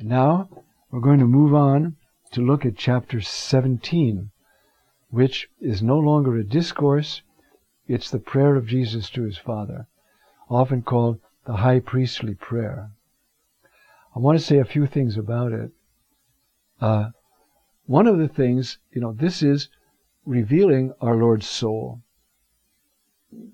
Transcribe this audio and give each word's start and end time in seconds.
Now 0.00 0.48
we're 0.90 0.98
going 0.98 1.20
to 1.20 1.24
move 1.24 1.54
on 1.54 1.96
to 2.32 2.40
look 2.40 2.66
at 2.66 2.76
chapter 2.76 3.20
17, 3.20 4.32
which 5.10 5.48
is 5.60 5.84
no 5.84 6.00
longer 6.00 6.36
a 6.36 6.42
discourse, 6.42 7.22
it's 7.86 8.10
the 8.10 8.18
prayer 8.18 8.56
of 8.56 8.66
Jesus 8.66 9.08
to 9.10 9.22
his 9.22 9.38
Father, 9.38 9.86
often 10.50 10.82
called 10.82 11.20
the 11.46 11.58
high 11.58 11.78
priestly 11.78 12.34
prayer. 12.34 12.90
I 14.16 14.18
want 14.18 14.36
to 14.36 14.44
say 14.44 14.58
a 14.58 14.64
few 14.64 14.86
things 14.86 15.16
about 15.16 15.52
it. 15.52 15.70
Uh, 16.80 17.10
one 17.86 18.08
of 18.08 18.18
the 18.18 18.28
things, 18.28 18.78
you 18.90 19.00
know, 19.00 19.12
this 19.12 19.44
is 19.44 19.68
revealing 20.26 20.92
our 21.00 21.14
Lord's 21.14 21.48
soul. 21.48 22.02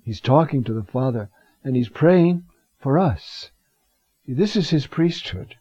He's 0.03 0.19
talking 0.19 0.63
to 0.63 0.73
the 0.73 0.83
Father 0.91 1.29
and 1.63 1.75
he's 1.75 1.89
praying 1.89 2.45
for 2.79 2.97
us. 2.97 3.51
This 4.27 4.55
is 4.55 4.71
his 4.71 4.87
priesthood. 4.87 5.55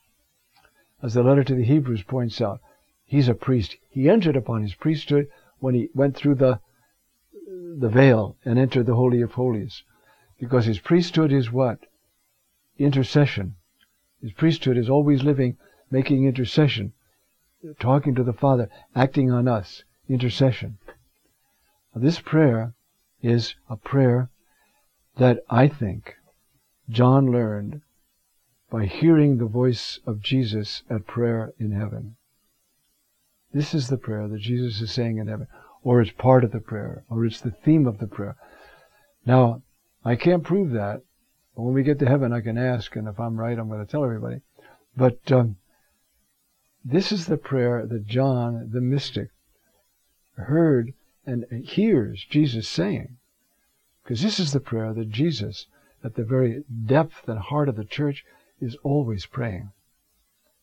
As 1.03 1.15
the 1.15 1.23
letter 1.23 1.45
to 1.45 1.55
the 1.55 1.65
Hebrews 1.65 2.03
points 2.03 2.41
out, 2.41 2.61
he's 3.05 3.29
a 3.29 3.35
priest. 3.35 3.77
He 3.89 4.09
entered 4.09 4.37
upon 4.37 4.63
his 4.63 4.75
priesthood 4.75 5.29
when 5.59 5.75
he 5.75 5.89
went 5.95 6.17
through 6.17 6.35
the 6.37 6.61
the 7.79 7.89
veil 7.89 8.37
and 8.45 8.59
entered 8.59 8.87
the 8.87 8.95
holy 8.95 9.23
of 9.23 9.33
holies. 9.33 9.83
Because 10.39 10.67
his 10.67 10.79
priesthood 10.79 11.33
is 11.33 11.51
what? 11.51 11.79
Intercession. 12.79 13.57
His 14.21 14.33
priesthood 14.33 14.77
is 14.77 14.91
always 14.91 15.23
living, 15.23 15.57
making 15.91 16.25
intercession, 16.25 16.93
talking 17.79 18.15
to 18.15 18.23
the 18.23 18.33
Father, 18.33 18.69
acting 18.95 19.31
on 19.31 19.49
us. 19.49 19.85
Intercession. 20.09 20.79
Now, 21.95 22.03
this 22.03 22.21
prayer 22.21 22.75
is 23.23 23.55
a 23.69 23.77
prayer 23.77 24.31
that 25.17 25.41
I 25.49 25.69
think 25.69 26.17
John 26.89 27.31
learned 27.31 27.83
by 28.71 28.87
hearing 28.87 29.37
the 29.37 29.47
voice 29.47 29.99
of 30.07 30.23
Jesus 30.23 30.83
at 30.89 31.07
prayer 31.07 31.53
in 31.59 31.73
heaven. 31.73 32.17
This 33.53 33.75
is 33.75 33.89
the 33.89 33.97
prayer 33.97 34.29
that 34.29 34.41
Jesus 34.41 34.81
is 34.81 34.93
saying 34.93 35.19
in 35.19 35.27
heaven, 35.27 35.49
or 35.83 36.01
it's 36.01 36.13
part 36.13 36.45
of 36.45 36.53
the 36.53 36.61
prayer, 36.61 37.05
or 37.11 37.27
it's 37.27 37.41
the 37.41 37.51
theme 37.51 37.87
of 37.87 37.99
the 37.99 38.07
prayer. 38.07 38.37
Now, 39.27 39.63
I 40.05 40.15
can't 40.15 40.45
prove 40.45 40.71
that, 40.71 41.03
but 41.57 41.63
when 41.63 41.75
we 41.75 41.83
get 41.83 41.99
to 41.99 42.07
heaven, 42.07 42.33
I 42.33 42.41
can 42.41 42.57
ask, 42.57 42.95
and 42.95 43.09
if 43.09 43.19
I'm 43.19 43.39
right, 43.39 43.59
I'm 43.59 43.69
going 43.69 43.85
to 43.85 43.91
tell 43.91 44.05
everybody. 44.05 44.41
But 44.97 45.33
um, 45.33 45.57
this 46.85 47.11
is 47.11 47.27
the 47.27 47.37
prayer 47.37 47.87
that 47.87 48.07
John, 48.07 48.71
the 48.73 48.81
mystic, 48.81 49.31
heard 50.37 50.95
and 51.27 51.45
hears 51.65 52.25
Jesus 52.25 52.69
saying. 52.69 53.17
Because 54.03 54.23
this 54.23 54.41
is 54.41 54.53
the 54.53 54.61
prayer 54.61 54.95
that 54.95 55.11
Jesus, 55.11 55.67
at 56.03 56.15
the 56.15 56.25
very 56.25 56.65
depth 56.87 57.29
and 57.29 57.39
heart 57.39 57.69
of 57.69 57.77
the 57.77 57.85
church, 57.85 58.25
is 58.61 58.77
always 58.83 59.27
praying. 59.27 59.71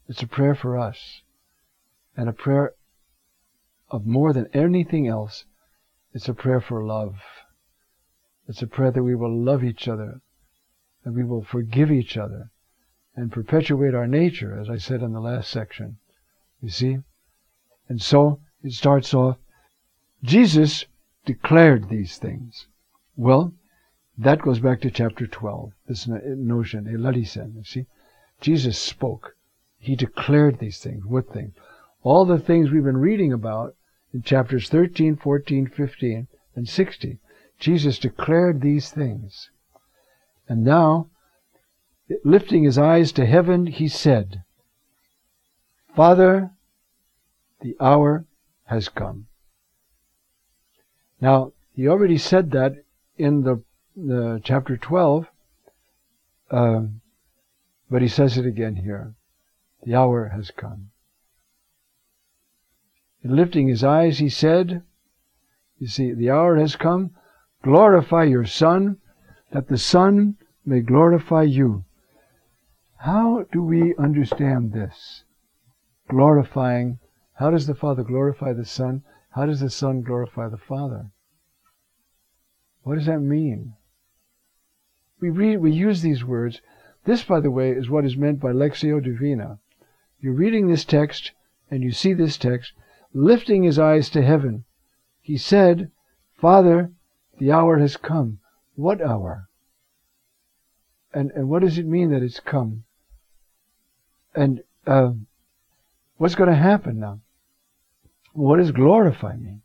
It's 0.08 0.22
a 0.22 0.28
prayer 0.28 0.56
for 0.56 0.78
us. 0.78 1.22
And 2.16 2.30
a 2.30 2.34
prayer 2.34 2.74
of 3.90 4.06
more 4.06 4.34
than 4.34 4.48
anything 4.54 5.08
else, 5.08 5.46
it's 6.14 6.28
a 6.28 6.34
prayer 6.34 6.62
for 6.62 6.84
love. 6.84 7.16
It's 8.48 8.62
a 8.62 8.68
prayer 8.68 8.92
that 8.92 9.04
we 9.04 9.16
will 9.16 9.36
love 9.36 9.64
each 9.64 9.88
other, 9.88 10.22
that 11.04 11.14
we 11.14 11.24
will 11.24 11.44
forgive 11.44 11.92
each 11.92 12.18
other, 12.18 12.50
and 13.16 13.32
perpetuate 13.32 13.94
our 13.94 14.08
nature, 14.08 14.58
as 14.60 14.70
I 14.70 14.78
said 14.78 15.02
in 15.02 15.14
the 15.14 15.20
last 15.20 15.50
section. 15.50 15.98
You 16.62 16.70
see? 16.70 16.98
And 17.90 18.02
so 18.02 18.40
it 18.64 18.74
starts 18.74 19.14
off 19.14 19.38
Jesus 20.24 20.86
declared 21.26 21.90
these 21.90 22.18
things. 22.18 22.68
Well, 23.16 23.54
that 24.18 24.42
goes 24.42 24.60
back 24.60 24.82
to 24.82 24.90
chapter 24.90 25.28
12, 25.28 25.74
this 25.88 26.08
notion, 26.08 26.88
eh, 26.88 26.94
elarisen, 26.94 27.54
you 27.56 27.64
see. 27.64 27.86
Jesus 28.42 28.78
spoke. 28.78 29.36
He 29.80 29.96
declared 29.96 30.60
these 30.60 30.80
things. 30.80 31.06
What 31.06 31.32
things? 31.32 31.54
All 32.04 32.26
the 32.26 32.40
things 32.40 32.72
we've 32.72 32.84
been 32.84 32.98
reading 32.98 33.32
about 33.32 33.76
in 34.14 34.24
chapters 34.24 34.70
13, 34.70 35.18
14, 35.18 35.68
15, 35.68 36.28
and 36.56 36.68
16. 36.68 37.20
Jesus 37.60 38.00
declared 38.00 38.62
these 38.62 38.92
things. 38.92 39.50
And 40.48 40.64
now, 40.64 41.10
lifting 42.24 42.64
his 42.64 42.78
eyes 42.78 43.12
to 43.14 43.26
heaven, 43.26 43.68
he 43.68 43.88
said, 43.88 44.44
Father, 45.96 46.52
the 47.62 47.76
hour 47.80 48.26
has 48.66 48.90
come. 48.90 49.28
Now, 51.20 51.54
he 51.74 51.88
already 51.88 52.18
said 52.18 52.52
that 52.52 52.84
in 53.18 53.42
the, 53.42 53.64
the 53.98 54.40
chapter 54.44 54.78
12, 54.78 55.26
uh, 56.52 56.82
but 57.90 58.04
he 58.04 58.08
says 58.08 58.38
it 58.38 58.46
again 58.46 58.76
here. 58.76 59.16
The 59.84 59.96
hour 59.96 60.30
has 60.30 60.52
come. 60.52 60.92
And 63.24 63.36
lifting 63.36 63.68
his 63.68 63.84
eyes, 63.84 64.20
he 64.20 64.30
said, 64.30 64.84
You 65.80 65.88
see, 65.88 66.14
the 66.14 66.30
hour 66.30 66.58
has 66.58 66.76
come. 66.76 67.16
Glorify 67.64 68.26
your 68.26 68.46
Son, 68.46 68.98
that 69.52 69.68
the 69.68 69.80
Son 69.80 70.38
may 70.64 70.82
glorify 70.82 71.42
you. 71.42 71.84
How 72.98 73.46
do 73.52 73.64
we 73.64 73.96
understand 73.98 74.74
this? 74.74 75.24
Glorifying. 76.08 77.00
How 77.34 77.50
does 77.50 77.66
the 77.66 77.76
Father 77.76 78.04
glorify 78.04 78.54
the 78.54 78.66
Son? 78.66 79.04
How 79.32 79.48
does 79.48 79.60
the 79.60 79.72
Son 79.72 80.02
glorify 80.04 80.50
the 80.50 80.58
Father? 80.58 81.10
What 82.84 82.96
does 82.96 83.08
that 83.08 83.22
mean? 83.22 83.74
We 85.20 85.30
read, 85.30 85.58
we 85.58 85.72
use 85.72 86.02
these 86.02 86.24
words. 86.24 86.62
This, 87.06 87.24
by 87.24 87.40
the 87.40 87.52
way, 87.52 87.72
is 87.72 87.90
what 87.90 88.06
is 88.06 88.18
meant 88.18 88.40
by 88.40 88.52
Lectio 88.52 89.04
Divina. 89.04 89.60
You're 90.20 90.34
reading 90.34 90.68
this 90.68 90.86
text, 90.86 91.32
and 91.72 91.84
you 91.84 91.92
see 91.92 92.14
this 92.14 92.38
text, 92.38 92.74
lifting 93.14 93.64
his 93.64 93.80
eyes 93.80 94.10
to 94.12 94.22
heaven. 94.22 94.66
He 95.22 95.38
said, 95.38 95.92
Father, 96.38 96.92
the 97.40 97.52
hour 97.52 97.78
has 97.80 97.98
come. 97.98 98.40
What 98.76 99.02
hour? 99.02 99.48
And, 101.14 101.32
and 101.32 101.50
what 101.50 101.62
does 101.62 101.78
it 101.78 101.86
mean 101.86 102.12
that 102.12 102.22
it's 102.22 102.40
come? 102.40 102.84
And 104.36 104.62
uh, 104.86 105.12
what's 106.18 106.36
going 106.36 106.50
to 106.50 106.56
happen 106.56 107.00
now? 107.00 107.22
What 108.34 108.58
does 108.58 108.72
glorify 108.72 109.36
mean? 109.36 109.64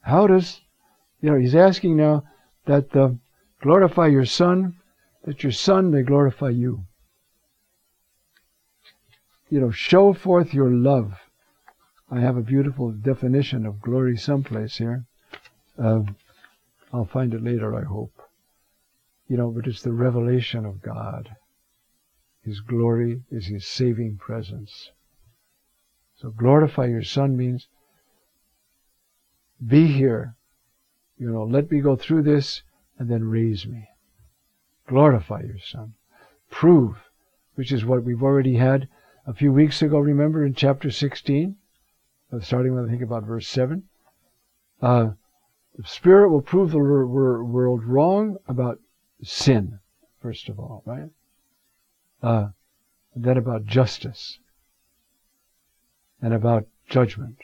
How 0.00 0.26
does, 0.26 0.60
you 1.20 1.30
know, 1.30 1.36
he's 1.36 1.54
asking 1.54 1.96
now 1.96 2.24
that 2.66 2.94
uh, 2.96 3.10
glorify 3.60 4.06
your 4.06 4.24
Son, 4.24 4.76
that 5.24 5.42
your 5.42 5.52
Son 5.52 5.90
may 5.90 6.02
glorify 6.02 6.50
you. 6.50 6.84
You 9.50 9.60
know, 9.60 9.70
show 9.70 10.12
forth 10.12 10.52
your 10.52 10.70
love. 10.70 11.14
I 12.10 12.20
have 12.20 12.36
a 12.36 12.42
beautiful 12.42 12.92
definition 12.92 13.66
of 13.66 13.80
glory 13.80 14.16
someplace 14.16 14.78
here. 14.78 15.04
Uh, 15.78 16.02
I'll 16.92 17.04
find 17.04 17.34
it 17.34 17.42
later, 17.42 17.74
I 17.74 17.84
hope. 17.84 18.12
You 19.28 19.36
know, 19.36 19.50
but 19.50 19.66
it's 19.66 19.82
the 19.82 19.92
revelation 19.92 20.64
of 20.64 20.82
God. 20.82 21.36
His 22.42 22.60
glory 22.60 23.22
is 23.30 23.46
His 23.46 23.66
saving 23.66 24.16
presence. 24.18 24.90
So 26.16 26.30
glorify 26.30 26.86
your 26.86 27.02
Son 27.02 27.36
means 27.36 27.68
be 29.64 29.86
here. 29.86 30.34
You 31.18 31.30
know, 31.30 31.44
let 31.44 31.70
me 31.70 31.80
go 31.80 31.96
through 31.96 32.22
this 32.22 32.62
and 32.98 33.10
then 33.10 33.24
raise 33.24 33.66
me. 33.66 33.88
Glorify 34.86 35.42
your 35.42 35.58
Son. 35.58 35.94
Prove, 36.50 36.96
which 37.54 37.72
is 37.72 37.84
what 37.84 38.02
we've 38.02 38.22
already 38.22 38.56
had 38.56 38.88
a 39.28 39.34
few 39.34 39.52
weeks 39.52 39.82
ago, 39.82 39.98
remember, 39.98 40.44
in 40.44 40.54
chapter 40.54 40.90
16, 40.90 41.54
uh, 42.32 42.40
starting 42.40 42.74
with, 42.74 42.86
I 42.86 42.88
think, 42.88 43.02
about 43.02 43.24
verse 43.24 43.46
7. 43.46 43.82
Uh, 44.80 45.10
the 45.76 45.86
Spirit 45.86 46.30
will 46.30 46.40
prove 46.40 46.70
the 46.70 46.78
world 46.78 47.84
wrong 47.84 48.38
about 48.48 48.80
sin, 49.22 49.80
first 50.22 50.48
of 50.48 50.58
all, 50.58 50.82
right? 50.86 51.10
Uh, 52.22 52.48
and 53.14 53.24
then 53.24 53.36
about 53.36 53.66
justice 53.66 54.38
and 56.22 56.32
about 56.32 56.66
judgment. 56.88 57.38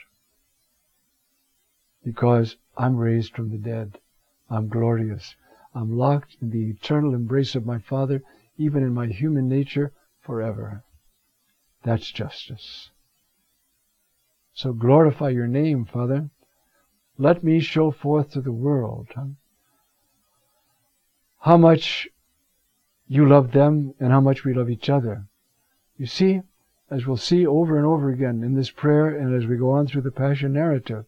Because 2.03 2.57
I'm 2.79 2.97
raised 2.97 3.35
from 3.35 3.51
the 3.51 3.59
dead. 3.59 3.99
I'm 4.51 4.69
glorious. 4.69 5.35
I'm 5.75 5.97
locked 5.97 6.37
in 6.41 6.51
the 6.51 6.71
eternal 6.71 7.15
embrace 7.15 7.55
of 7.55 7.67
my 7.67 7.79
Father, 7.79 8.23
even 8.57 8.83
in 8.83 8.95
my 8.95 9.07
human 9.07 9.49
nature, 9.49 9.93
forever. 10.21 10.85
That's 11.83 12.11
justice. 12.11 12.91
So 14.55 14.73
glorify 14.73 15.31
your 15.31 15.49
name, 15.49 15.85
Father. 15.85 16.31
Let 17.19 17.43
me 17.43 17.61
show 17.61 17.91
forth 17.91 18.31
to 18.31 18.41
the 18.41 18.53
world 18.53 19.09
how 21.41 21.57
much 21.57 22.09
you 23.07 23.29
love 23.29 23.53
them 23.53 23.95
and 24.01 24.13
how 24.13 24.21
much 24.21 24.45
we 24.45 24.55
love 24.55 24.71
each 24.71 24.89
other. 24.89 25.27
You 25.99 26.07
see, 26.07 26.41
as 26.91 27.07
we'll 27.07 27.17
see 27.17 27.47
over 27.47 27.77
and 27.77 27.87
over 27.87 28.11
again 28.11 28.43
in 28.43 28.55
this 28.55 28.71
prayer 28.71 29.09
and 29.09 29.35
as 29.35 29.49
we 29.49 29.57
go 29.57 29.73
on 29.73 29.87
through 29.87 30.03
the 30.03 30.11
Passion 30.11 30.53
narrative, 30.53 31.05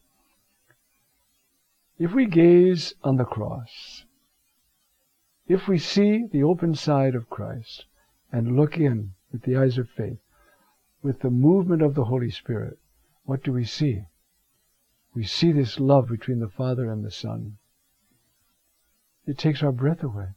if 1.99 2.12
we 2.12 2.27
gaze 2.27 2.95
on 3.03 3.17
the 3.17 3.25
cross, 3.25 4.05
if 5.49 5.69
we 5.69 5.79
see 5.79 6.27
the 6.27 6.43
open 6.43 6.75
side 6.75 7.15
of 7.15 7.31
Christ 7.31 7.85
and 8.33 8.57
look 8.57 8.77
in 8.77 9.13
with 9.33 9.43
the 9.43 9.57
eyes 9.57 9.79
of 9.79 9.89
faith, 9.89 10.19
with 11.03 11.21
the 11.21 11.31
movement 11.31 11.83
of 11.83 11.95
the 11.95 12.05
Holy 12.05 12.31
Spirit, 12.31 12.79
what 13.25 13.43
do 13.45 13.53
we 13.53 13.65
see? 13.65 14.05
We 15.15 15.25
see 15.25 15.53
this 15.53 15.79
love 15.79 16.09
between 16.09 16.41
the 16.41 16.49
Father 16.49 16.91
and 16.91 17.05
the 17.05 17.11
Son. 17.11 17.59
It 19.25 19.39
takes 19.39 19.63
our 19.63 19.73
breath 19.73 20.03
away. 20.03 20.31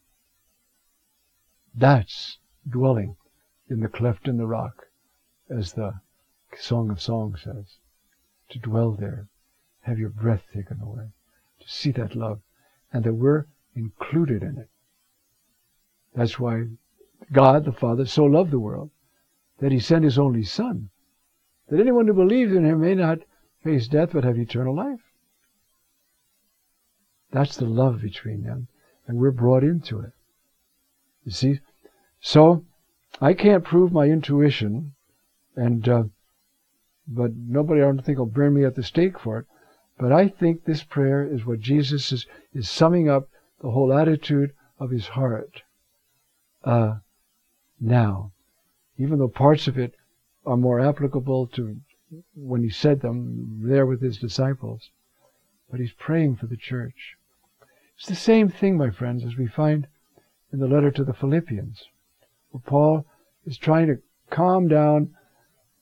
That's 1.75 2.37
dwelling 2.67 3.15
in 3.67 3.79
the 3.79 3.87
cleft 3.87 4.27
in 4.27 4.37
the 4.37 4.47
rock, 4.47 4.87
as 5.49 5.73
the 5.73 6.01
Song 6.57 6.89
of 6.89 7.01
Songs 7.01 7.41
says. 7.43 7.77
To 8.49 8.59
dwell 8.59 8.91
there, 8.91 9.27
have 9.81 9.99
your 9.99 10.09
breath 10.09 10.45
taken 10.53 10.81
away, 10.81 11.09
to 11.59 11.67
see 11.67 11.91
that 11.91 12.15
love, 12.15 12.41
and 12.91 13.03
that 13.03 13.13
we're 13.13 13.45
included 13.75 14.43
in 14.43 14.57
it. 14.57 14.69
That's 16.19 16.37
why 16.37 16.65
God 17.31 17.63
the 17.63 17.71
Father 17.71 18.05
so 18.05 18.25
loved 18.25 18.51
the 18.51 18.59
world 18.59 18.91
that 19.59 19.71
he 19.71 19.79
sent 19.79 20.03
his 20.03 20.19
only 20.19 20.43
Son, 20.43 20.89
that 21.69 21.79
anyone 21.79 22.07
who 22.07 22.13
believes 22.13 22.51
in 22.51 22.65
him 22.65 22.81
may 22.81 22.93
not 22.93 23.19
face 23.63 23.87
death 23.87 24.09
but 24.11 24.25
have 24.25 24.37
eternal 24.37 24.75
life. 24.75 24.99
That's 27.31 27.55
the 27.55 27.67
love 27.67 28.01
between 28.01 28.43
them, 28.43 28.67
and 29.07 29.17
we're 29.17 29.31
brought 29.31 29.63
into 29.63 30.01
it. 30.01 30.11
You 31.23 31.31
see? 31.31 31.61
So, 32.19 32.65
I 33.21 33.33
can't 33.33 33.63
prove 33.63 33.93
my 33.93 34.07
intuition, 34.07 34.95
and 35.55 35.87
uh, 35.87 36.03
but 37.07 37.31
nobody 37.33 37.79
I 37.79 37.85
don't 37.85 38.03
think 38.03 38.17
will 38.17 38.25
burn 38.25 38.55
me 38.55 38.65
at 38.65 38.75
the 38.75 38.83
stake 38.83 39.17
for 39.17 39.39
it. 39.39 39.45
But 39.97 40.11
I 40.11 40.27
think 40.27 40.65
this 40.65 40.83
prayer 40.83 41.25
is 41.25 41.45
what 41.45 41.61
Jesus 41.61 42.11
is, 42.11 42.27
is 42.53 42.69
summing 42.69 43.07
up 43.07 43.29
the 43.61 43.71
whole 43.71 43.93
attitude 43.93 44.51
of 44.81 44.89
his 44.89 45.07
heart. 45.07 45.63
Uh, 46.63 46.95
now, 47.79 48.31
even 48.97 49.19
though 49.19 49.29
parts 49.29 49.67
of 49.67 49.77
it 49.77 49.93
are 50.45 50.57
more 50.57 50.79
applicable 50.79 51.47
to 51.47 51.77
when 52.35 52.63
he 52.63 52.69
said 52.69 53.01
them 53.01 53.61
there 53.63 53.85
with 53.85 54.01
his 54.01 54.17
disciples, 54.17 54.89
but 55.69 55.79
he's 55.79 55.93
praying 55.93 56.35
for 56.35 56.47
the 56.47 56.57
church. 56.57 57.15
It's 57.97 58.07
the 58.07 58.15
same 58.15 58.49
thing, 58.49 58.77
my 58.77 58.89
friends, 58.89 59.23
as 59.23 59.37
we 59.37 59.47
find 59.47 59.87
in 60.51 60.59
the 60.59 60.67
letter 60.67 60.89
to 60.91 61.03
the 61.03 61.13
Philippians, 61.13 61.83
where 62.51 62.61
Paul 62.65 63.05
is 63.45 63.57
trying 63.57 63.87
to 63.87 64.01
calm 64.29 64.67
down 64.67 65.15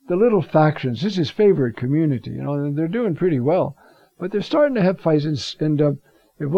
the 0.08 0.16
little 0.16 0.42
factions. 0.42 1.02
This 1.02 1.14
is 1.14 1.18
his 1.18 1.30
favorite 1.30 1.78
community, 1.78 2.32
you 2.32 2.44
know, 2.44 2.54
and 2.54 2.78
they're 2.78 2.88
doing 2.88 3.16
pretty 3.16 3.40
well. 3.40 3.78
But 4.20 4.32
they're 4.32 4.42
starting 4.42 4.76
to 4.76 4.82
have 4.82 5.00
fights, 5.00 5.26
and, 5.26 5.56
and 5.60 5.82
uh, 5.82 5.92
and 6.40 6.52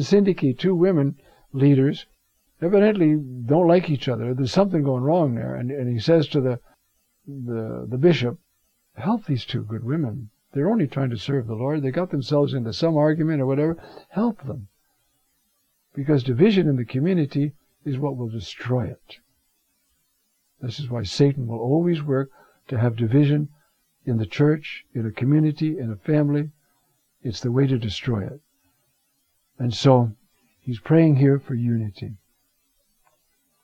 Syntyche, 0.00 0.58
two 0.58 0.74
women 0.74 1.16
leaders, 1.52 2.06
evidently 2.62 3.16
don't 3.16 3.68
like 3.68 3.90
each 3.90 4.08
other. 4.08 4.34
There's 4.34 4.52
something 4.52 4.82
going 4.82 5.02
wrong 5.02 5.34
there. 5.34 5.54
And, 5.54 5.70
and 5.70 5.92
he 5.92 5.98
says 5.98 6.28
to 6.28 6.40
the, 6.40 6.60
the, 7.26 7.86
the 7.88 7.98
bishop, 7.98 8.38
help 8.96 9.26
these 9.26 9.44
two 9.44 9.62
good 9.62 9.84
women. 9.84 10.30
They're 10.52 10.70
only 10.70 10.86
trying 10.86 11.10
to 11.10 11.18
serve 11.18 11.46
the 11.46 11.54
Lord. 11.54 11.82
They 11.82 11.90
got 11.90 12.10
themselves 12.10 12.54
into 12.54 12.72
some 12.72 12.96
argument 12.96 13.42
or 13.42 13.46
whatever. 13.46 13.76
Help 14.08 14.42
them. 14.44 14.68
Because 15.94 16.22
division 16.22 16.68
in 16.68 16.76
the 16.76 16.84
community 16.84 17.52
is 17.84 17.98
what 17.98 18.16
will 18.16 18.28
destroy 18.28 18.86
it. 18.86 19.16
This 20.60 20.80
is 20.80 20.88
why 20.88 21.02
Satan 21.02 21.46
will 21.46 21.58
always 21.58 22.02
work 22.02 22.30
to 22.68 22.78
have 22.78 22.96
division 22.96 23.50
in 24.06 24.16
the 24.16 24.26
church, 24.26 24.84
in 24.94 25.04
a 25.06 25.10
community, 25.10 25.78
in 25.78 25.90
a 25.90 25.96
family. 25.96 26.50
It's 27.22 27.40
the 27.40 27.52
way 27.52 27.66
to 27.66 27.78
destroy 27.78 28.26
it. 28.26 28.40
And 29.58 29.74
so 29.74 30.12
he's 30.60 30.80
praying 30.80 31.16
here 31.16 31.38
for 31.38 31.54
unity. 31.54 32.16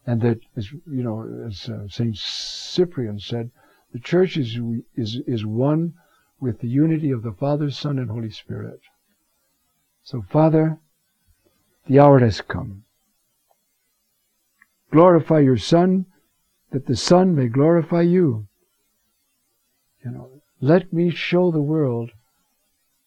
And 0.06 0.20
that, 0.22 0.40
as 0.56 0.72
you 0.72 1.02
know, 1.02 1.46
as 1.46 1.68
uh, 1.68 1.86
Saint 1.88 2.16
Cyprian 2.16 3.20
said, 3.20 3.50
the 3.92 4.00
church 4.00 4.36
is, 4.36 4.58
is, 4.96 5.20
is 5.26 5.46
one 5.46 5.94
with 6.40 6.60
the 6.60 6.68
unity 6.68 7.10
of 7.10 7.22
the 7.22 7.32
Father, 7.32 7.70
Son, 7.70 7.98
and 7.98 8.10
Holy 8.10 8.30
Spirit. 8.30 8.80
So, 10.02 10.22
Father, 10.22 10.78
the 11.86 12.00
hour 12.00 12.18
has 12.18 12.40
come. 12.40 12.84
Glorify 14.90 15.40
your 15.40 15.56
Son, 15.56 16.06
that 16.70 16.86
the 16.86 16.96
Son 16.96 17.34
may 17.34 17.46
glorify 17.46 18.02
you. 18.02 18.48
You 20.04 20.10
know, 20.10 20.42
let 20.60 20.92
me 20.92 21.10
show 21.10 21.50
the 21.50 21.62
world 21.62 22.10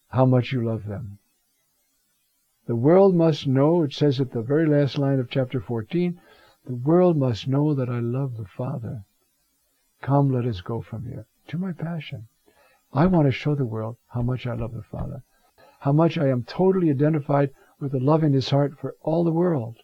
how 0.08 0.24
much 0.24 0.52
you 0.52 0.64
love 0.64 0.86
them. 0.86 1.18
The 2.66 2.76
world 2.76 3.14
must 3.14 3.46
know, 3.46 3.82
it 3.82 3.92
says 3.92 4.20
at 4.20 4.32
the 4.32 4.42
very 4.42 4.66
last 4.66 4.98
line 4.98 5.20
of 5.20 5.30
chapter 5.30 5.60
14, 5.60 6.18
the 6.66 6.74
world 6.74 7.16
must 7.16 7.46
know 7.46 7.74
that 7.74 7.88
I 7.88 8.00
love 8.00 8.36
the 8.36 8.44
Father. 8.44 9.04
Come, 10.02 10.32
let 10.32 10.44
us 10.46 10.60
go 10.60 10.80
from 10.80 11.06
here 11.06 11.26
to 11.46 11.58
my 11.58 11.72
passion. 11.72 12.26
I 12.92 13.06
want 13.06 13.26
to 13.26 13.32
show 13.32 13.54
the 13.54 13.64
world 13.64 13.96
how 14.08 14.22
much 14.22 14.48
I 14.48 14.54
love 14.54 14.74
the 14.74 14.82
Father, 14.82 15.22
how 15.80 15.92
much 15.92 16.18
I 16.18 16.28
am 16.28 16.42
totally 16.42 16.90
identified 16.90 17.50
with 17.78 17.92
the 17.92 18.00
love 18.00 18.24
in 18.24 18.32
His 18.32 18.50
heart 18.50 18.78
for 18.80 18.96
all 19.02 19.22
the 19.22 19.30
world. 19.32 19.76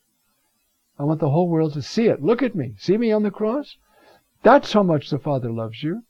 I 0.99 1.05
want 1.05 1.21
the 1.21 1.31
whole 1.31 1.49
world 1.49 1.75
to 1.75 1.83
see 1.83 2.07
it. 2.07 2.23
Look 2.23 2.43
at 2.43 2.57
me. 2.57 2.75
See 2.79 2.97
me 2.97 3.13
on 3.13 3.23
the 3.23 3.31
cross? 3.31 3.77
That's 4.43 4.73
how 4.73 4.83
much 4.83 5.09
the 5.09 5.19
Father 5.19 5.51
loves 5.51 5.83
you. 5.85 6.03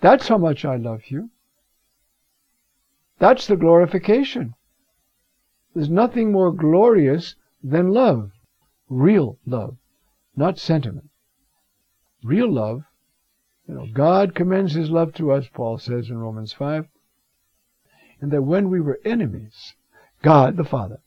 That's 0.00 0.28
how 0.28 0.36
much 0.36 0.64
I 0.64 0.76
love 0.76 1.06
you. 1.08 1.30
That's 3.18 3.46
the 3.46 3.56
glorification. 3.56 4.54
There's 5.74 5.90
nothing 5.90 6.32
more 6.32 6.52
glorious 6.52 7.34
than 7.62 7.88
love. 7.88 8.32
Real 8.88 9.38
love, 9.46 9.76
not 10.34 10.58
sentiment. 10.58 11.10
Real 12.22 12.50
love, 12.50 12.82
you 13.66 13.74
know, 13.74 13.86
God 13.92 14.34
commends 14.34 14.72
His 14.72 14.90
love 14.90 15.12
to 15.14 15.32
us, 15.32 15.46
Paul 15.52 15.78
says 15.78 16.08
in 16.08 16.18
Romans 16.18 16.52
5, 16.52 16.86
and 18.20 18.30
that 18.32 18.42
when 18.42 18.70
we 18.70 18.80
were 18.80 18.98
enemies, 19.04 19.74
God 20.22 20.56
the 20.56 20.64
Father 20.64 21.00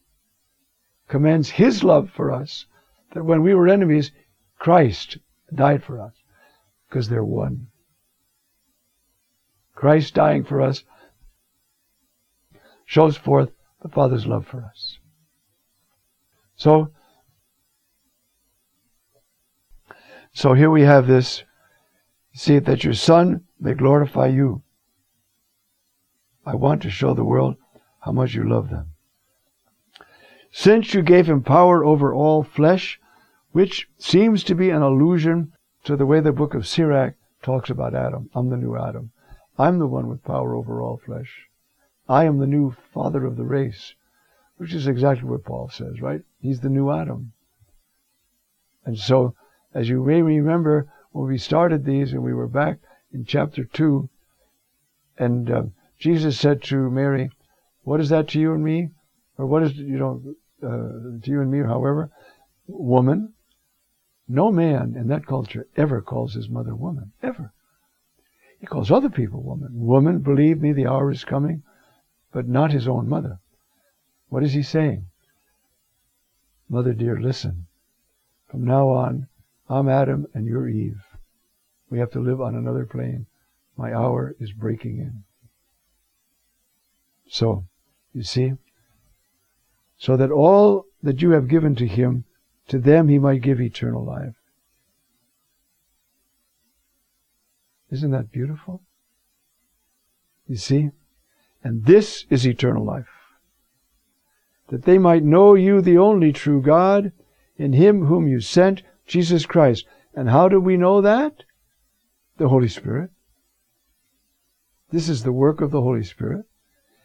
commends 1.07 1.49
His 1.49 1.83
love 1.83 2.09
for 2.15 2.31
us, 2.31 2.65
that 3.13 3.25
when 3.25 3.41
we 3.41 3.53
were 3.53 3.67
enemies, 3.67 4.11
Christ 4.59 5.17
died 5.53 5.83
for 5.83 5.99
us, 5.99 6.13
because 6.87 7.09
they're 7.09 7.23
one. 7.23 7.67
Christ 9.75 10.13
dying 10.13 10.43
for 10.43 10.61
us 10.61 10.83
shows 12.85 13.17
forth 13.17 13.49
the 13.81 13.89
Father's 13.89 14.27
love 14.27 14.45
for 14.45 14.63
us. 14.63 14.99
So, 16.55 16.91
so 20.33 20.53
here 20.53 20.69
we 20.69 20.81
have 20.81 21.07
this. 21.07 21.43
See 22.33 22.59
that 22.59 22.83
your 22.83 22.93
Son 22.93 23.45
may 23.59 23.73
glorify 23.73 24.27
you. 24.27 24.63
I 26.45 26.55
want 26.55 26.81
to 26.83 26.89
show 26.89 27.13
the 27.13 27.25
world 27.25 27.57
how 27.99 28.11
much 28.11 28.33
you 28.33 28.47
love 28.47 28.69
them. 28.69 28.93
Since 30.51 30.93
you 30.93 31.01
gave 31.01 31.27
him 31.29 31.43
power 31.43 31.83
over 31.85 32.13
all 32.13 32.43
flesh, 32.43 32.99
which 33.51 33.87
seems 33.97 34.43
to 34.45 34.55
be 34.55 34.69
an 34.69 34.81
allusion 34.81 35.53
to 35.83 35.95
the 35.95 36.05
way 36.05 36.19
the 36.19 36.31
book 36.31 36.53
of 36.53 36.67
Sirach 36.67 37.15
talks 37.41 37.69
about 37.69 37.93
Adam. 37.93 38.29
I'm 38.33 38.49
the 38.49 38.57
new 38.57 38.77
Adam. 38.77 39.11
I'm 39.57 39.79
the 39.79 39.87
one 39.87 40.07
with 40.07 40.23
power 40.23 40.55
over 40.55 40.81
all 40.81 40.97
flesh. 40.97 41.47
I 42.07 42.25
am 42.25 42.39
the 42.39 42.47
new 42.47 42.75
father 42.93 43.25
of 43.25 43.37
the 43.37 43.45
race, 43.45 43.93
which 44.57 44.73
is 44.73 44.87
exactly 44.87 45.27
what 45.27 45.43
Paul 45.43 45.69
says, 45.69 46.01
right? 46.01 46.21
He's 46.39 46.61
the 46.61 46.69
new 46.69 46.91
Adam. 46.91 47.33
And 48.85 48.97
so, 48.97 49.35
as 49.73 49.89
you 49.89 50.03
may 50.03 50.21
remember, 50.21 50.91
when 51.11 51.27
we 51.27 51.37
started 51.37 51.85
these 51.85 52.13
and 52.13 52.23
we 52.23 52.33
were 52.33 52.47
back 52.47 52.79
in 53.13 53.25
chapter 53.25 53.63
2, 53.63 54.09
and 55.17 55.51
uh, 55.51 55.63
Jesus 55.99 56.39
said 56.39 56.63
to 56.63 56.89
Mary, 56.89 57.29
What 57.83 57.99
is 57.99 58.09
that 58.09 58.29
to 58.29 58.39
you 58.39 58.53
and 58.53 58.63
me? 58.63 58.89
Or 59.37 59.45
what 59.45 59.63
is, 59.63 59.75
you 59.75 59.97
know, 59.97 60.21
uh, 60.63 61.21
to 61.21 61.31
you 61.31 61.41
and 61.41 61.51
me, 61.51 61.59
however? 61.59 62.09
Woman. 62.67 63.33
No 64.27 64.51
man 64.51 64.95
in 64.95 65.07
that 65.07 65.25
culture 65.25 65.67
ever 65.75 66.01
calls 66.01 66.33
his 66.33 66.47
mother 66.47 66.73
woman, 66.73 67.11
ever. 67.21 67.51
He 68.59 68.65
calls 68.65 68.91
other 68.91 69.09
people 69.09 69.41
woman. 69.41 69.69
Woman, 69.73 70.19
believe 70.19 70.61
me, 70.61 70.71
the 70.71 70.87
hour 70.87 71.11
is 71.11 71.25
coming, 71.25 71.63
but 72.31 72.47
not 72.47 72.71
his 72.71 72.87
own 72.87 73.09
mother. 73.09 73.39
What 74.29 74.43
is 74.43 74.53
he 74.53 74.63
saying? 74.63 75.07
Mother 76.69 76.93
dear, 76.93 77.19
listen. 77.19 77.67
From 78.47 78.63
now 78.63 78.89
on, 78.89 79.27
I'm 79.71 79.87
Adam 79.87 80.27
and 80.33 80.45
you're 80.45 80.67
Eve. 80.67 81.01
We 81.89 81.99
have 81.99 82.11
to 82.11 82.19
live 82.19 82.41
on 82.41 82.55
another 82.55 82.85
plane. 82.85 83.25
My 83.77 83.93
hour 83.93 84.35
is 84.37 84.51
breaking 84.51 84.97
in. 84.97 85.23
So, 87.29 87.63
you 88.13 88.23
see, 88.23 88.53
so 89.97 90.17
that 90.17 90.29
all 90.29 90.87
that 91.01 91.21
you 91.21 91.31
have 91.31 91.47
given 91.47 91.75
to 91.75 91.87
him, 91.87 92.25
to 92.67 92.79
them 92.79 93.07
he 93.07 93.17
might 93.17 93.41
give 93.41 93.61
eternal 93.61 94.03
life. 94.03 94.35
Isn't 97.89 98.11
that 98.11 98.31
beautiful? 98.31 98.81
You 100.47 100.57
see? 100.57 100.89
And 101.63 101.85
this 101.85 102.25
is 102.29 102.45
eternal 102.45 102.83
life. 102.83 103.07
That 104.67 104.83
they 104.83 104.97
might 104.97 105.23
know 105.23 105.53
you, 105.53 105.79
the 105.81 105.97
only 105.97 106.33
true 106.33 106.61
God, 106.61 107.13
in 107.57 107.71
him 107.71 108.07
whom 108.07 108.27
you 108.27 108.41
sent, 108.41 108.83
Jesus 109.11 109.45
Christ. 109.45 109.85
And 110.15 110.29
how 110.29 110.47
do 110.47 110.59
we 110.59 110.77
know 110.77 111.01
that? 111.01 111.43
The 112.37 112.47
Holy 112.47 112.69
Spirit. 112.69 113.11
This 114.89 115.09
is 115.09 115.23
the 115.23 115.33
work 115.33 115.59
of 115.59 115.71
the 115.71 115.81
Holy 115.81 116.03
Spirit. 116.03 116.45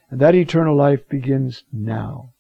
And 0.08 0.20
that 0.20 0.36
eternal 0.36 0.76
life 0.76 1.08
begins 1.08 1.64
now. 1.72 2.30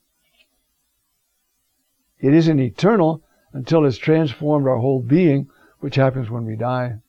It 2.20 2.32
isn't 2.32 2.60
eternal 2.60 3.24
until 3.52 3.84
it's 3.84 3.98
transformed 3.98 4.68
our 4.68 4.78
whole 4.78 5.02
being, 5.02 5.48
which 5.80 5.96
happens 5.96 6.30
when 6.30 6.46
we 6.46 6.54
die. 6.54 7.00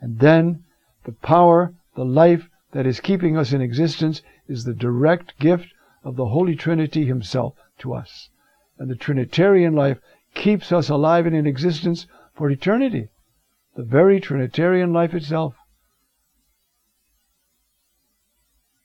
And 0.00 0.20
then 0.20 0.62
the 1.04 1.12
power, 1.12 1.74
the 1.96 2.04
life 2.04 2.48
that 2.70 2.86
is 2.86 3.00
keeping 3.00 3.36
us 3.36 3.52
in 3.52 3.60
existence 3.60 4.22
is 4.46 4.62
the 4.62 4.74
direct 4.74 5.36
gift 5.40 5.74
of 6.04 6.14
the 6.14 6.26
Holy 6.26 6.54
Trinity 6.54 7.06
Himself 7.06 7.54
to 7.78 7.94
us. 7.94 8.28
And 8.78 8.88
the 8.88 8.94
Trinitarian 8.94 9.74
life 9.74 9.98
keeps 10.34 10.72
us 10.72 10.88
alive 10.88 11.26
and 11.26 11.34
in 11.34 11.46
existence 11.46 12.06
for 12.34 12.50
eternity. 12.50 13.08
The 13.76 13.82
very 13.82 14.20
Trinitarian 14.20 14.92
life 14.92 15.14
itself. 15.14 15.54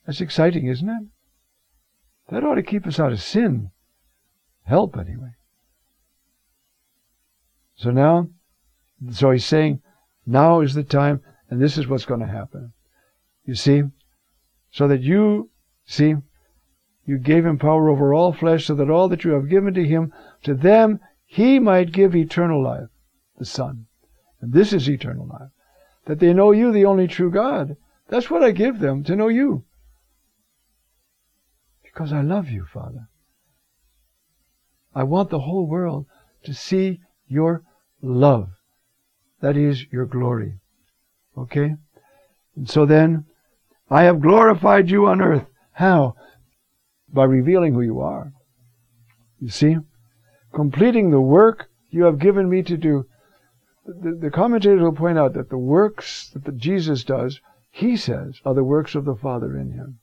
That's 0.05 0.21
exciting, 0.21 0.67
isn't 0.67 0.89
it? 0.89 1.07
That 2.29 2.43
ought 2.43 2.55
to 2.55 2.63
keep 2.63 2.85
us 2.85 2.99
out 2.99 3.11
of 3.11 3.21
sin. 3.21 3.71
Help, 4.65 4.97
anyway. 4.97 5.31
So 7.75 7.91
now, 7.91 8.27
so 9.11 9.31
he's 9.31 9.45
saying, 9.45 9.81
now 10.25 10.61
is 10.61 10.73
the 10.73 10.83
time, 10.83 11.21
and 11.49 11.61
this 11.61 11.77
is 11.77 11.87
what's 11.87 12.05
going 12.05 12.21
to 12.21 12.27
happen. 12.27 12.73
You 13.45 13.55
see? 13.55 13.83
So 14.71 14.87
that 14.87 15.01
you, 15.01 15.49
see, 15.85 16.15
you 17.05 17.17
gave 17.17 17.45
him 17.45 17.57
power 17.57 17.89
over 17.89 18.13
all 18.13 18.33
flesh, 18.33 18.65
so 18.65 18.75
that 18.75 18.89
all 18.89 19.09
that 19.09 19.23
you 19.23 19.31
have 19.31 19.49
given 19.49 19.73
to 19.73 19.85
him, 19.85 20.13
to 20.43 20.53
them 20.53 20.99
he 21.33 21.57
might 21.57 21.91
give 21.91 22.15
eternal 22.15 22.63
life, 22.63 22.89
the 23.39 23.45
Son. 23.45 23.87
And 24.39 24.53
this 24.53 24.71
is 24.71 24.87
eternal 24.87 25.25
life. 25.25 25.49
That 26.05 26.19
they 26.19 26.31
know 26.31 26.51
you, 26.51 26.71
the 26.71 26.85
only 26.85 27.07
true 27.07 27.31
God. 27.31 27.75
That's 28.07 28.29
what 28.29 28.43
I 28.43 28.51
give 28.51 28.77
them, 28.77 29.03
to 29.05 29.15
know 29.15 29.29
you. 29.29 29.63
Because 31.83 32.13
I 32.13 32.21
love 32.21 32.49
you, 32.49 32.67
Father. 32.71 33.07
I 34.93 35.05
want 35.05 35.31
the 35.31 35.39
whole 35.39 35.65
world 35.65 36.05
to 36.43 36.53
see 36.53 36.99
your 37.27 37.63
love. 37.99 38.49
That 39.41 39.57
is 39.57 39.87
your 39.91 40.05
glory. 40.05 40.59
Okay? 41.35 41.77
And 42.55 42.69
so 42.69 42.85
then, 42.85 43.25
I 43.89 44.03
have 44.03 44.21
glorified 44.21 44.91
you 44.91 45.07
on 45.07 45.19
earth. 45.19 45.47
How? 45.71 46.13
By 47.11 47.23
revealing 47.23 47.73
who 47.73 47.81
you 47.81 48.01
are. 48.01 48.33
You 49.39 49.49
see? 49.49 49.77
Completing 50.53 51.09
the 51.09 51.21
work 51.21 51.69
you 51.89 52.03
have 52.03 52.19
given 52.19 52.49
me 52.49 52.61
to 52.63 52.77
do. 52.77 53.05
The, 53.85 54.17
the 54.21 54.31
commentators 54.31 54.81
will 54.81 54.93
point 54.93 55.17
out 55.17 55.33
that 55.33 55.49
the 55.49 55.57
works 55.57 56.31
that 56.35 56.57
Jesus 56.57 57.03
does, 57.03 57.41
he 57.71 57.97
says, 57.97 58.39
are 58.45 58.53
the 58.53 58.63
works 58.63 58.95
of 58.95 59.05
the 59.05 59.15
Father 59.15 59.57
in 59.57 59.71
him. 59.71 59.99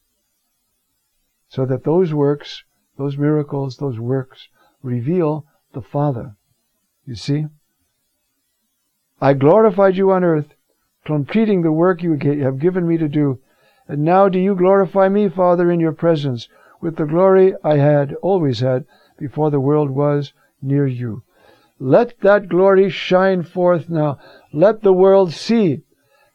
So 1.48 1.64
that 1.66 1.84
those 1.84 2.12
works, 2.12 2.64
those 2.98 3.16
miracles, 3.16 3.76
those 3.76 3.98
works, 3.98 4.48
reveal 4.82 5.46
the 5.72 5.82
Father. 5.82 6.36
You 7.06 7.14
see? 7.14 7.46
I 9.20 9.34
glorified 9.34 9.96
you 9.96 10.10
on 10.10 10.24
earth, 10.24 10.54
completing 11.04 11.62
the 11.62 11.72
work 11.72 12.02
you 12.02 12.18
have 12.42 12.58
given 12.58 12.86
me 12.86 12.98
to 12.98 13.08
do. 13.08 13.40
And 13.86 14.04
now 14.04 14.28
do 14.28 14.38
you 14.38 14.54
glorify 14.54 15.08
me, 15.08 15.28
Father, 15.28 15.70
in 15.70 15.80
your 15.80 15.92
presence, 15.92 16.48
with 16.80 16.96
the 16.96 17.04
glory 17.04 17.54
I 17.62 17.76
had, 17.76 18.14
always 18.22 18.60
had, 18.60 18.84
before 19.18 19.50
the 19.50 19.60
world 19.60 19.90
was 19.90 20.32
near 20.62 20.86
you. 20.86 21.22
Let 21.78 22.20
that 22.20 22.48
glory 22.48 22.90
shine 22.90 23.42
forth 23.42 23.88
now. 23.88 24.18
Let 24.52 24.82
the 24.82 24.92
world 24.92 25.32
see 25.32 25.82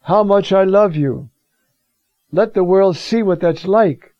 how 0.02 0.24
much 0.24 0.52
I 0.52 0.64
love 0.64 0.96
you. 0.96 1.30
Let 2.32 2.54
the 2.54 2.64
world 2.64 2.96
see 2.96 3.22
what 3.22 3.40
that's 3.40 3.66
like. 3.66 4.14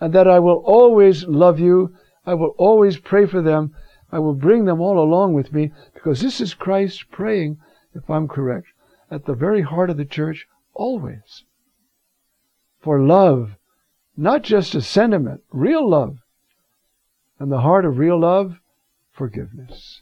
And 0.00 0.12
that 0.12 0.28
I 0.28 0.38
will 0.38 0.62
always 0.64 1.24
love 1.24 1.58
you. 1.58 1.94
I 2.26 2.34
will 2.34 2.54
always 2.58 2.98
pray 2.98 3.26
for 3.26 3.42
them. 3.42 3.74
I 4.12 4.18
will 4.18 4.34
bring 4.34 4.64
them 4.64 4.80
all 4.80 4.98
along 4.98 5.34
with 5.34 5.52
me 5.52 5.72
because 5.94 6.20
this 6.20 6.40
is 6.40 6.52
Christ 6.52 7.10
praying, 7.10 7.58
if 7.94 8.08
I'm 8.10 8.28
correct, 8.28 8.66
at 9.10 9.24
the 9.24 9.34
very 9.34 9.62
heart 9.62 9.90
of 9.90 9.96
the 9.96 10.04
church 10.04 10.46
always. 10.74 11.44
For 12.80 13.00
love, 13.00 13.56
not 14.16 14.42
just 14.42 14.74
a 14.74 14.82
sentiment, 14.82 15.42
real 15.50 15.88
love. 15.88 16.18
And 17.38 17.50
the 17.50 17.60
heart 17.60 17.84
of 17.84 17.98
real 17.98 18.20
love, 18.20 18.59
forgiveness. 19.20 20.00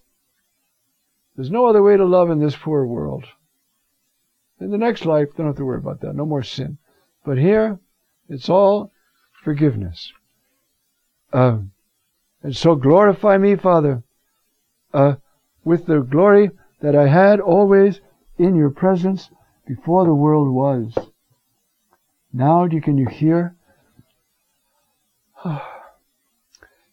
There's 1.34 1.50
no 1.50 1.66
other 1.66 1.82
way 1.82 1.96
to 1.96 2.04
love 2.04 2.30
in 2.30 2.38
this 2.38 2.54
poor 2.54 2.86
world. 2.86 3.24
In 4.60 4.70
the 4.70 4.78
next 4.78 5.04
life, 5.04 5.26
don't 5.36 5.46
have 5.46 5.56
to 5.56 5.64
worry 5.64 5.78
about 5.78 6.02
that. 6.02 6.14
No 6.14 6.24
more 6.24 6.44
sin. 6.44 6.78
But 7.24 7.36
here, 7.36 7.80
it's 8.28 8.48
all 8.48 8.92
forgiveness. 9.42 10.12
Uh, 11.32 11.58
and 12.44 12.54
so 12.54 12.76
glorify 12.76 13.38
me, 13.38 13.56
Father, 13.56 14.04
uh, 14.94 15.16
with 15.64 15.86
the 15.86 15.98
glory 15.98 16.52
that 16.80 16.94
I 16.94 17.08
had 17.08 17.40
always 17.40 18.00
in 18.38 18.54
your 18.54 18.70
presence 18.70 19.30
before 19.66 20.04
the 20.04 20.14
world 20.14 20.48
was. 20.48 20.96
Now 22.32 22.68
can 22.68 22.96
you 22.96 23.08
hear? 23.08 23.56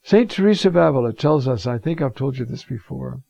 Saint 0.05 0.29
Teresa 0.29 0.67
of 0.67 0.75
Avila 0.75 1.13
tells 1.13 1.47
us, 1.47 1.65
I 1.65 1.79
think 1.79 1.99
I've 1.99 2.13
told 2.13 2.37
you 2.37 2.45
this 2.45 2.63
before, 2.63 3.23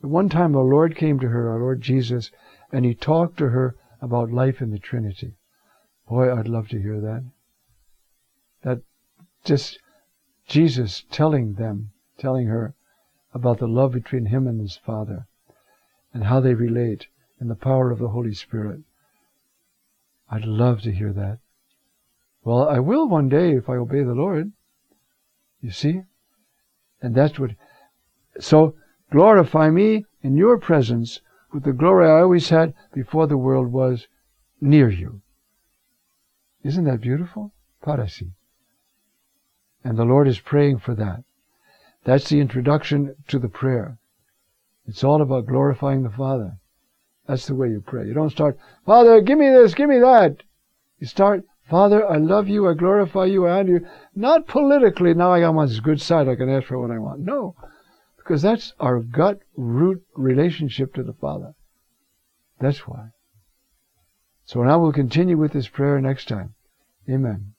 that 0.00 0.08
one 0.08 0.28
time 0.28 0.56
our 0.56 0.64
Lord 0.64 0.96
came 0.96 1.20
to 1.20 1.28
her, 1.28 1.48
our 1.48 1.60
Lord 1.60 1.80
Jesus, 1.80 2.32
and 2.72 2.84
he 2.84 2.94
talked 2.94 3.38
to 3.38 3.50
her 3.50 3.76
about 4.02 4.32
life 4.32 4.60
in 4.60 4.72
the 4.72 4.80
Trinity. 4.80 5.34
Boy, 6.08 6.36
I'd 6.36 6.48
love 6.48 6.66
to 6.70 6.82
hear 6.82 7.00
that. 7.00 7.30
That 8.64 8.80
just 9.44 9.78
Jesus 10.48 11.04
telling 11.12 11.54
them, 11.54 11.92
telling 12.18 12.48
her 12.48 12.74
about 13.32 13.58
the 13.58 13.68
love 13.68 13.92
between 13.92 14.26
him 14.26 14.48
and 14.48 14.60
his 14.60 14.76
Father 14.76 15.28
and 16.12 16.24
how 16.24 16.40
they 16.40 16.54
relate 16.54 17.06
in 17.40 17.46
the 17.46 17.54
power 17.54 17.92
of 17.92 18.00
the 18.00 18.08
Holy 18.08 18.34
Spirit. 18.34 18.80
I'd 20.28 20.44
love 20.44 20.80
to 20.80 20.90
hear 20.90 21.12
that. 21.12 21.38
Well, 22.42 22.68
I 22.68 22.80
will 22.80 23.08
one 23.08 23.28
day 23.28 23.52
if 23.52 23.68
I 23.68 23.76
obey 23.76 24.02
the 24.02 24.14
Lord. 24.14 24.50
You 25.60 25.70
see? 25.70 26.02
And 27.02 27.14
that's 27.14 27.38
what. 27.38 27.50
So, 28.38 28.74
glorify 29.10 29.70
me 29.70 30.04
in 30.22 30.36
your 30.36 30.58
presence 30.58 31.20
with 31.52 31.64
the 31.64 31.72
glory 31.72 32.06
I 32.06 32.20
always 32.20 32.48
had 32.48 32.74
before 32.92 33.26
the 33.26 33.36
world 33.36 33.72
was 33.72 34.06
near 34.60 34.88
you. 34.88 35.22
Isn't 36.62 36.84
that 36.84 37.00
beautiful? 37.00 37.52
Parasi. 37.82 38.32
And 39.82 39.96
the 39.96 40.04
Lord 40.04 40.28
is 40.28 40.38
praying 40.40 40.78
for 40.78 40.94
that. 40.94 41.24
That's 42.04 42.28
the 42.28 42.40
introduction 42.40 43.16
to 43.28 43.38
the 43.38 43.48
prayer. 43.48 43.98
It's 44.86 45.04
all 45.04 45.22
about 45.22 45.46
glorifying 45.46 46.02
the 46.02 46.10
Father. 46.10 46.58
That's 47.26 47.46
the 47.46 47.54
way 47.54 47.68
you 47.68 47.80
pray. 47.80 48.06
You 48.06 48.14
don't 48.14 48.30
start, 48.30 48.58
Father, 48.84 49.20
give 49.20 49.38
me 49.38 49.48
this, 49.48 49.74
give 49.74 49.88
me 49.88 49.98
that. 49.98 50.42
You 50.98 51.06
start, 51.06 51.44
Father, 51.70 52.04
I 52.04 52.16
love 52.16 52.48
you, 52.48 52.68
I 52.68 52.74
glorify 52.74 53.26
you, 53.26 53.46
I 53.46 53.60
honor 53.60 53.70
you. 53.70 53.86
Not 54.16 54.48
politically, 54.48 55.14
now 55.14 55.32
I 55.32 55.40
got 55.40 55.54
on 55.54 55.80
good 55.84 56.00
side, 56.00 56.28
I 56.28 56.34
can 56.34 56.50
ask 56.50 56.66
for 56.66 56.80
what 56.80 56.90
I 56.90 56.98
want. 56.98 57.20
No. 57.20 57.54
Because 58.16 58.42
that's 58.42 58.72
our 58.80 58.98
gut 58.98 59.38
root 59.56 60.02
relationship 60.16 60.92
to 60.94 61.04
the 61.04 61.12
Father. 61.12 61.54
That's 62.60 62.88
why. 62.88 63.10
So 64.44 64.64
now 64.64 64.80
we'll 64.80 64.92
continue 64.92 65.36
with 65.36 65.52
this 65.52 65.68
prayer 65.68 66.00
next 66.00 66.26
time. 66.26 66.54
Amen. 67.08 67.54